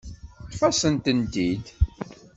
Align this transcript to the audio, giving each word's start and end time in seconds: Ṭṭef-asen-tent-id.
Ṭṭef-asen-tent-id. 0.47 1.65